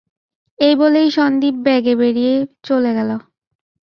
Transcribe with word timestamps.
এই 0.59 0.73
বলেই 0.75 1.07
সন্দীপ 1.11 1.55
বেগে 1.65 1.93
বেরিয়ে 1.95 2.33
চলে 2.63 2.91
গেল। 2.97 3.09